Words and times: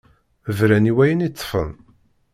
Bran 0.57 0.89
i 0.91 0.93
wayen 0.95 1.25
i 1.27 1.29
ṭṭfen. 1.33 1.71